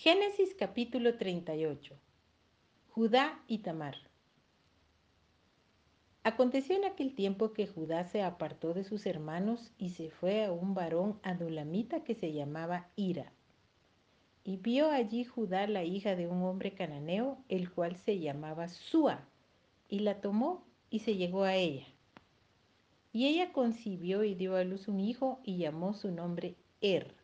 Génesis 0.00 0.54
capítulo 0.54 1.16
38. 1.16 1.96
Judá 2.86 3.42
y 3.48 3.58
Tamar. 3.58 3.96
Aconteció 6.22 6.76
en 6.76 6.84
aquel 6.84 7.16
tiempo 7.16 7.52
que 7.52 7.66
Judá 7.66 8.04
se 8.04 8.22
apartó 8.22 8.74
de 8.74 8.84
sus 8.84 9.06
hermanos 9.06 9.72
y 9.76 9.88
se 9.88 10.10
fue 10.10 10.44
a 10.44 10.52
un 10.52 10.72
varón 10.74 11.18
adulamita 11.24 12.04
que 12.04 12.14
se 12.14 12.32
llamaba 12.32 12.86
Ira. 12.94 13.32
Y 14.44 14.58
vio 14.58 14.88
allí 14.88 15.24
Judá 15.24 15.66
la 15.66 15.82
hija 15.82 16.14
de 16.14 16.28
un 16.28 16.44
hombre 16.44 16.74
cananeo, 16.74 17.42
el 17.48 17.68
cual 17.68 17.96
se 17.96 18.20
llamaba 18.20 18.68
Sua, 18.68 19.26
y 19.88 19.98
la 19.98 20.20
tomó 20.20 20.64
y 20.90 21.00
se 21.00 21.16
llegó 21.16 21.42
a 21.42 21.56
ella. 21.56 21.88
Y 23.12 23.26
ella 23.26 23.52
concibió 23.52 24.22
y 24.22 24.36
dio 24.36 24.54
a 24.54 24.62
luz 24.62 24.86
un 24.86 25.00
hijo 25.00 25.40
y 25.42 25.56
llamó 25.56 25.92
su 25.92 26.12
nombre 26.12 26.54
Er. 26.80 27.18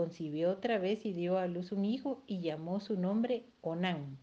Concibió 0.00 0.52
otra 0.52 0.78
vez 0.78 1.04
y 1.04 1.12
dio 1.12 1.36
a 1.36 1.46
luz 1.46 1.72
un 1.72 1.84
hijo 1.84 2.22
y 2.26 2.40
llamó 2.40 2.80
su 2.80 2.98
nombre 2.98 3.44
Onán. 3.60 4.16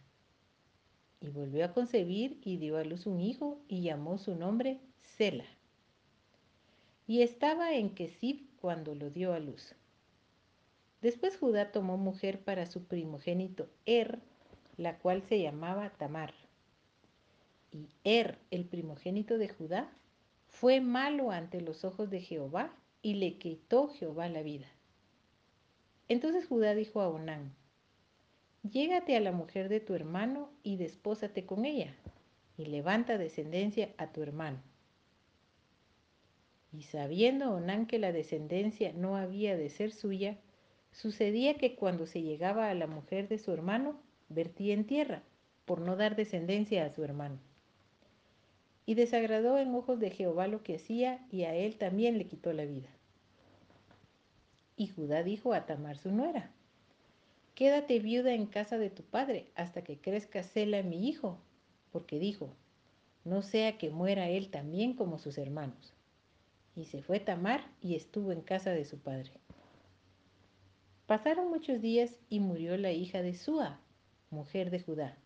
Y 1.22 1.30
volvió 1.30 1.64
a 1.66 1.72
concebir 1.72 2.42
y 2.44 2.58
dio 2.58 2.78
a 2.78 2.84
luz 2.84 3.06
un 3.06 3.22
hijo 3.22 3.60
y 3.68 3.84
llamó 3.84 4.18
su 4.18 4.34
nombre 4.34 4.80
Sela. 5.04 5.46
Y 7.06 7.22
estaba 7.22 7.76
en 7.76 7.92
Kesib 7.92 8.40
cuando 8.60 8.96
lo 8.96 9.12
dio 9.12 9.34
a 9.34 9.40
luz. 9.40 9.76
Después 11.04 11.38
Judá 11.38 11.72
tomó 11.72 11.96
mujer 11.96 12.40
para 12.40 12.66
su 12.66 12.86
primogénito 12.86 13.70
Er, 13.86 14.18
la 14.78 14.98
cual 14.98 15.22
se 15.30 15.40
llamaba 15.40 15.92
Tamar. 15.92 16.34
Y 17.72 17.86
Er, 18.04 18.40
el 18.50 18.66
primogénito 18.66 19.38
de 19.38 19.50
Judá, 19.50 19.94
fue 20.48 20.82
malo 20.82 21.30
ante 21.30 21.62
los 21.62 21.86
ojos 21.86 22.10
de 22.10 22.22
Jehová 22.22 22.74
y 23.04 23.14
le 23.14 23.38
quitó 23.38 23.90
Jehová 23.90 24.28
la 24.28 24.42
vida. 24.42 24.66
Entonces 26.10 26.48
Judá 26.48 26.74
dijo 26.74 27.02
a 27.02 27.10
Onán, 27.10 27.54
Llégate 28.64 29.16
a 29.16 29.22
la 29.22 29.32
mujer 29.32 29.70
de 29.70 29.80
tu 29.80 29.94
hermano 29.94 30.50
y 30.64 30.78
despósate 30.78 31.46
con 31.46 31.66
ella, 31.66 31.96
y 32.58 32.66
levanta 32.66 33.18
descendencia 33.18 33.94
a 33.98 34.12
tu 34.12 34.22
hermano. 34.22 34.62
Y 36.74 36.84
sabiendo 36.84 37.54
Onán 37.54 37.88
que 37.88 38.00
la 38.00 38.12
descendencia 38.12 38.92
no 38.94 39.16
había 39.16 39.56
de 39.56 39.70
ser 39.70 39.92
suya, 39.92 40.38
sucedía 40.92 41.56
que 41.56 41.76
cuando 41.76 42.06
se 42.06 42.22
llegaba 42.22 42.70
a 42.70 42.74
la 42.74 42.88
mujer 42.88 43.28
de 43.28 43.38
su 43.38 43.52
hermano, 43.52 44.02
vertía 44.30 44.74
en 44.74 44.86
tierra, 44.86 45.24
por 45.66 45.80
no 45.80 45.96
dar 45.96 46.16
descendencia 46.16 46.86
a 46.86 46.90
su 46.90 47.04
hermano. 47.04 47.40
Y 48.86 48.96
desagradó 48.96 49.58
en 49.58 49.76
ojos 49.76 50.00
de 50.00 50.10
Jehová 50.10 50.48
lo 50.48 50.64
que 50.64 50.76
hacía, 50.76 51.26
y 51.32 51.44
a 51.44 51.54
él 51.56 51.78
también 51.78 52.18
le 52.18 52.26
quitó 52.26 52.54
la 52.54 52.66
vida. 52.66 52.90
Y 54.78 54.88
Judá 54.88 55.24
dijo 55.24 55.54
a 55.54 55.66
Tamar 55.66 55.98
su 55.98 56.12
nuera, 56.12 56.52
Quédate 57.56 58.00
viuda 58.00 58.34
en 58.34 58.46
casa 58.46 58.78
de 58.78 58.92
tu 58.92 59.04
padre 59.04 59.48
hasta 59.56 59.84
que 59.84 59.98
crezca 59.98 60.44
Sela 60.44 60.84
mi 60.84 61.10
hijo, 61.10 61.40
porque 61.92 62.20
dijo, 62.20 62.54
no 63.26 63.42
sea 63.42 63.78
que 63.78 63.90
muera 63.90 64.30
él 64.30 64.50
también 64.52 64.94
como 64.94 65.20
sus 65.20 65.38
hermanos. 65.38 65.94
Y 66.76 66.86
se 66.86 67.02
fue 67.02 67.20
Tamar 67.20 67.68
y 67.82 67.96
estuvo 67.96 68.32
en 68.32 68.42
casa 68.42 68.70
de 68.70 68.86
su 68.86 69.00
padre. 69.00 69.32
Pasaron 71.08 71.50
muchos 71.50 71.82
días 71.82 72.20
y 72.30 72.40
murió 72.40 72.78
la 72.78 72.92
hija 72.92 73.22
de 73.22 73.34
Sua, 73.34 73.82
mujer 74.30 74.70
de 74.70 74.80
Judá. 74.80 75.18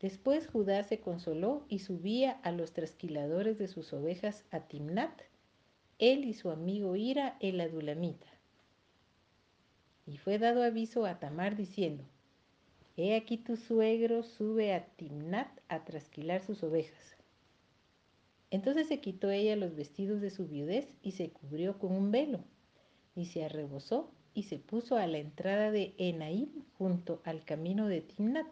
Después 0.00 0.46
Judá 0.46 0.84
se 0.84 1.00
consoló 1.00 1.64
y 1.68 1.80
subía 1.80 2.32
a 2.42 2.52
los 2.52 2.72
trasquiladores 2.72 3.58
de 3.58 3.66
sus 3.66 3.92
ovejas 3.92 4.44
a 4.50 4.60
Timnat, 4.60 5.22
él 5.98 6.24
y 6.24 6.34
su 6.34 6.50
amigo 6.50 6.94
Ira 6.96 7.36
el 7.40 7.60
adulamita. 7.60 8.26
Y 10.06 10.16
fue 10.16 10.38
dado 10.38 10.62
aviso 10.62 11.04
a 11.06 11.18
Tamar 11.18 11.56
diciendo, 11.56 12.04
He 12.96 13.14
aquí 13.14 13.36
tu 13.36 13.56
suegro 13.56 14.22
sube 14.22 14.74
a 14.74 14.86
Timnat 14.96 15.48
a 15.68 15.84
trasquilar 15.84 16.42
sus 16.42 16.62
ovejas. 16.62 17.16
Entonces 18.50 18.88
se 18.88 19.00
quitó 19.00 19.30
ella 19.30 19.56
los 19.56 19.76
vestidos 19.76 20.20
de 20.20 20.30
su 20.30 20.46
viudez 20.46 20.96
y 21.02 21.12
se 21.12 21.30
cubrió 21.30 21.78
con 21.78 21.92
un 21.92 22.10
velo, 22.10 22.40
y 23.14 23.26
se 23.26 23.44
arrebozó 23.44 24.10
y 24.34 24.44
se 24.44 24.58
puso 24.58 24.96
a 24.96 25.06
la 25.06 25.18
entrada 25.18 25.70
de 25.70 25.94
Enaim 25.98 26.64
junto 26.78 27.20
al 27.24 27.44
camino 27.44 27.88
de 27.88 28.00
Timnat, 28.00 28.46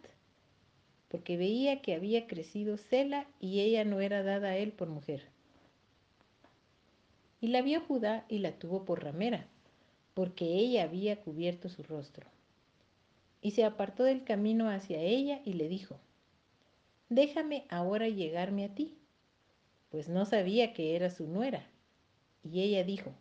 porque 1.09 1.37
veía 1.37 1.81
que 1.81 1.95
había 1.95 2.27
crecido 2.27 2.77
Sela 2.77 3.27
y 3.41 3.61
ella 3.61 3.85
no 3.85 4.01
era 4.01 4.23
dada 4.23 4.49
a 4.49 4.57
él 4.57 4.73
por 4.73 4.89
mujer. 4.89 5.36
Y 7.41 7.49
la 7.49 7.63
vio 7.63 7.81
Judá 7.81 8.25
y 8.29 8.39
la 8.39 8.53
tuvo 8.53 8.85
por 8.85 9.05
ramera, 9.05 9.47
porque 10.15 10.45
ella 10.45 10.85
había 10.85 11.21
cubierto 11.21 11.69
su 11.69 11.83
rostro. 11.83 12.27
Y 13.41 13.53
se 13.53 13.65
apartó 13.65 14.05
del 14.05 14.25
camino 14.25 14.71
hacia 14.71 15.01
ella 15.01 15.41
y 15.45 15.53
le 15.53 15.69
dijo, 15.69 15.99
Déjame 17.09 17.67
ahora 17.69 18.09
llegarme 18.09 18.65
a 18.65 18.75
ti, 18.75 18.99
pues 19.91 20.09
no 20.09 20.27
sabía 20.27 20.73
que 20.73 20.97
era 20.97 21.11
su 21.11 21.29
nuera. 21.29 21.65
Y 22.43 22.63
ella 22.63 22.83
dijo, 22.83 23.13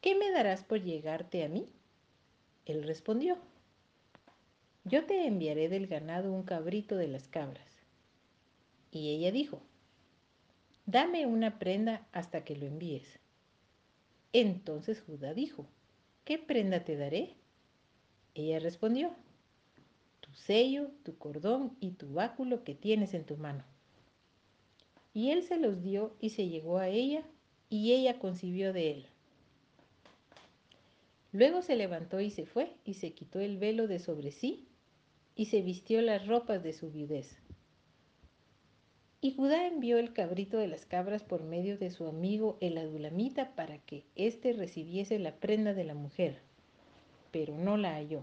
¿qué 0.00 0.14
me 0.14 0.30
darás 0.30 0.64
por 0.64 0.82
llegarte 0.82 1.44
a 1.44 1.48
mí? 1.48 1.66
Él 2.64 2.82
respondió, 2.82 3.36
yo 4.84 5.04
te 5.04 5.26
enviaré 5.26 5.68
del 5.68 5.86
ganado 5.86 6.32
un 6.32 6.44
cabrito 6.44 6.96
de 6.96 7.08
las 7.08 7.28
cabras. 7.28 7.82
Y 8.90 9.10
ella 9.10 9.32
dijo, 9.32 9.60
dame 10.88 11.26
una 11.26 11.58
prenda 11.58 12.06
hasta 12.12 12.44
que 12.44 12.56
lo 12.56 12.64
envíes. 12.64 13.20
Entonces 14.32 15.02
Judá 15.02 15.34
dijo, 15.34 15.66
¿qué 16.24 16.38
prenda 16.38 16.82
te 16.82 16.96
daré? 16.96 17.34
Ella 18.34 18.58
respondió, 18.58 19.14
tu 20.20 20.32
sello, 20.32 20.90
tu 21.02 21.18
cordón 21.18 21.76
y 21.78 21.90
tu 21.90 22.14
báculo 22.14 22.64
que 22.64 22.74
tienes 22.74 23.12
en 23.12 23.26
tu 23.26 23.36
mano. 23.36 23.64
Y 25.12 25.30
él 25.30 25.42
se 25.42 25.58
los 25.58 25.82
dio 25.82 26.16
y 26.20 26.30
se 26.30 26.48
llegó 26.48 26.78
a 26.78 26.88
ella, 26.88 27.22
y 27.68 27.92
ella 27.92 28.18
concibió 28.18 28.72
de 28.72 28.92
él. 28.92 29.06
Luego 31.32 31.60
se 31.60 31.76
levantó 31.76 32.18
y 32.20 32.30
se 32.30 32.46
fue, 32.46 32.72
y 32.86 32.94
se 32.94 33.12
quitó 33.12 33.40
el 33.40 33.58
velo 33.58 33.88
de 33.88 33.98
sobre 33.98 34.30
sí, 34.30 34.66
y 35.34 35.46
se 35.46 35.60
vistió 35.60 36.00
las 36.00 36.26
ropas 36.26 36.62
de 36.62 36.72
su 36.72 36.90
viudez. 36.90 37.36
Y 39.20 39.32
Judá 39.32 39.66
envió 39.66 39.98
el 39.98 40.12
cabrito 40.12 40.58
de 40.58 40.68
las 40.68 40.86
cabras 40.86 41.24
por 41.24 41.42
medio 41.42 41.76
de 41.76 41.90
su 41.90 42.06
amigo 42.06 42.56
el 42.60 42.78
adulamita 42.78 43.56
para 43.56 43.78
que 43.78 44.04
éste 44.14 44.52
recibiese 44.52 45.18
la 45.18 45.34
prenda 45.34 45.74
de 45.74 45.82
la 45.82 45.94
mujer, 45.94 46.38
pero 47.32 47.58
no 47.58 47.76
la 47.76 47.94
halló. 47.94 48.22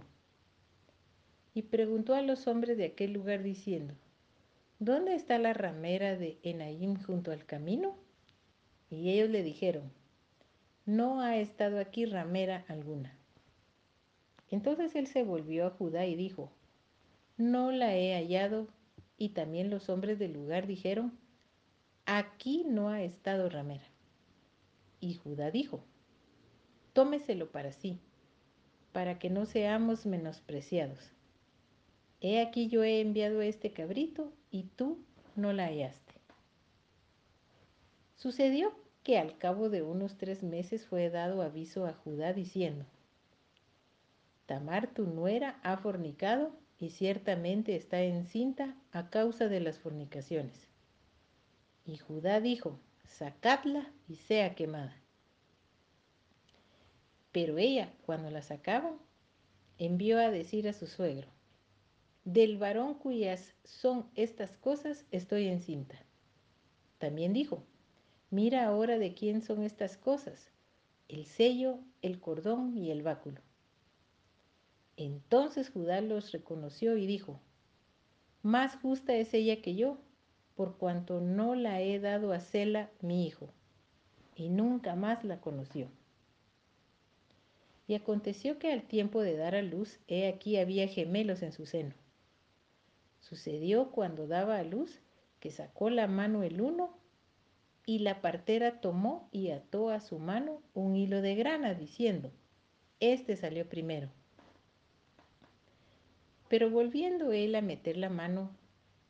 Y 1.53 1.63
preguntó 1.63 2.15
a 2.15 2.21
los 2.21 2.47
hombres 2.47 2.77
de 2.77 2.85
aquel 2.85 3.11
lugar 3.11 3.43
diciendo, 3.43 3.93
¿Dónde 4.79 5.15
está 5.15 5.37
la 5.37 5.53
ramera 5.53 6.17
de 6.17 6.37
Enaim 6.43 6.95
junto 7.01 7.31
al 7.31 7.45
camino? 7.45 7.95
Y 8.89 9.09
ellos 9.09 9.29
le 9.29 9.43
dijeron, 9.43 9.91
No 10.85 11.19
ha 11.19 11.37
estado 11.37 11.79
aquí 11.79 12.05
ramera 12.05 12.63
alguna. 12.69 13.17
Entonces 14.49 14.95
él 14.95 15.07
se 15.07 15.23
volvió 15.23 15.65
a 15.67 15.71
Judá 15.71 16.05
y 16.05 16.15
dijo, 16.15 16.51
No 17.37 17.71
la 17.71 17.95
he 17.97 18.13
hallado 18.13 18.67
y 19.17 19.29
también 19.29 19.69
los 19.69 19.89
hombres 19.89 20.19
del 20.19 20.33
lugar 20.33 20.67
dijeron, 20.67 21.17
aquí 22.05 22.65
no 22.67 22.89
ha 22.89 23.01
estado 23.01 23.49
ramera. 23.49 23.85
Y 24.99 25.15
Judá 25.15 25.51
dijo, 25.51 25.83
tómeselo 26.93 27.51
para 27.51 27.71
sí, 27.71 27.99
para 28.91 29.19
que 29.19 29.29
no 29.29 29.45
seamos 29.45 30.05
menospreciados. 30.05 31.11
He 32.21 32.41
aquí 32.41 32.69
yo 32.69 32.83
he 32.83 33.01
enviado 33.01 33.41
este 33.41 33.71
cabrito 33.71 34.31
y 34.51 34.63
tú 34.63 34.99
no 35.35 35.53
la 35.53 35.65
hallaste. 35.65 36.13
Sucedió 38.15 38.73
que 39.03 39.19
al 39.19 39.37
cabo 39.37 39.69
de 39.69 39.83
unos 39.83 40.17
tres 40.17 40.41
meses 40.41 40.87
fue 40.87 41.09
dado 41.09 41.41
aviso 41.41 41.85
a 41.85 41.93
Judá 41.93 42.33
diciendo, 42.33 42.85
Tamar 44.45 44.93
tu 44.93 45.05
nuera 45.07 45.59
ha 45.63 45.77
fornicado 45.77 46.51
y 46.77 46.89
ciertamente 46.89 47.75
está 47.75 48.01
encinta 48.01 48.75
a 48.91 49.09
causa 49.09 49.47
de 49.47 49.59
las 49.59 49.79
fornicaciones. 49.79 50.67
Y 51.85 51.97
Judá 51.97 52.41
dijo, 52.41 52.79
sacadla 53.07 53.91
y 54.07 54.15
sea 54.15 54.55
quemada. 54.55 54.95
Pero 57.31 57.57
ella, 57.57 57.91
cuando 58.05 58.29
la 58.29 58.41
sacaban, 58.41 58.97
envió 59.77 60.19
a 60.19 60.31
decir 60.31 60.67
a 60.67 60.73
su 60.73 60.87
suegro, 60.87 61.27
del 62.23 62.57
varón 62.57 62.95
cuyas 62.95 63.53
son 63.63 64.09
estas 64.15 64.57
cosas 64.57 65.05
estoy 65.11 65.47
encinta. 65.47 65.95
También 66.97 67.33
dijo, 67.33 67.63
mira 68.31 68.65
ahora 68.65 68.97
de 68.97 69.13
quién 69.13 69.41
son 69.41 69.63
estas 69.63 69.97
cosas, 69.97 70.51
el 71.07 71.25
sello, 71.25 71.79
el 72.01 72.19
cordón 72.19 72.75
y 72.77 72.89
el 72.89 73.03
báculo. 73.03 73.41
Entonces 74.97 75.69
Judá 75.69 76.01
los 76.01 76.31
reconoció 76.31 76.97
y 76.97 77.05
dijo, 77.05 77.41
Más 78.41 78.77
justa 78.77 79.13
es 79.15 79.33
ella 79.33 79.61
que 79.61 79.75
yo, 79.75 79.97
por 80.55 80.77
cuanto 80.77 81.19
no 81.19 81.55
la 81.55 81.81
he 81.81 81.99
dado 81.99 82.31
a 82.31 82.39
Sela 82.39 82.89
mi 83.01 83.27
hijo. 83.27 83.49
Y 84.35 84.49
nunca 84.49 84.95
más 84.95 85.23
la 85.23 85.41
conoció. 85.41 85.89
Y 87.87 87.95
aconteció 87.95 88.57
que 88.57 88.71
al 88.71 88.83
tiempo 88.83 89.21
de 89.21 89.37
dar 89.37 89.55
a 89.55 89.61
luz, 89.61 89.99
he 90.07 90.27
aquí 90.27 90.57
había 90.57 90.87
gemelos 90.87 91.41
en 91.41 91.51
su 91.51 91.65
seno. 91.65 91.93
Sucedió 93.19 93.91
cuando 93.91 94.27
daba 94.27 94.57
a 94.57 94.63
luz 94.63 95.01
que 95.39 95.51
sacó 95.51 95.89
la 95.89 96.07
mano 96.07 96.43
el 96.43 96.61
uno 96.61 96.97
y 97.85 97.99
la 97.99 98.21
partera 98.21 98.81
tomó 98.81 99.29
y 99.31 99.51
ató 99.51 99.89
a 99.89 99.99
su 99.99 100.19
mano 100.19 100.61
un 100.73 100.95
hilo 100.95 101.21
de 101.21 101.35
grana, 101.35 101.73
diciendo, 101.73 102.31
Este 102.99 103.35
salió 103.35 103.69
primero. 103.69 104.09
Pero 106.47 106.69
volviendo 106.69 107.31
él 107.31 107.55
a 107.55 107.61
meter 107.61 107.97
la 107.97 108.09
mano, 108.09 108.51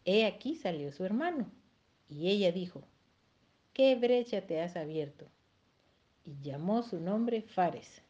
he 0.06 0.26
aquí 0.26 0.56
salió 0.56 0.92
su 0.92 1.04
hermano. 1.04 1.52
Y 2.08 2.30
ella 2.30 2.52
dijo, 2.52 2.84
¿qué 3.74 3.96
brecha 3.96 4.42
te 4.42 4.62
has 4.62 4.76
abierto? 4.76 5.26
Y 6.24 6.42
llamó 6.42 6.84
su 6.84 7.00
nombre 7.00 7.42
Fares. 7.42 8.02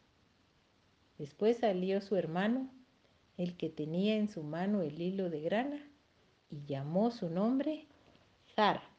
Después 1.17 1.57
salió 1.57 2.01
su 2.01 2.15
hermano, 2.15 2.69
el 3.37 3.55
que 3.57 3.69
tenía 3.69 4.15
en 4.15 4.29
su 4.29 4.43
mano 4.43 4.81
el 4.81 5.01
hilo 5.01 5.29
de 5.29 5.41
grana, 5.41 5.81
y 6.49 6.65
llamó 6.65 7.11
su 7.11 7.29
nombre 7.29 7.87
Zara. 8.55 8.94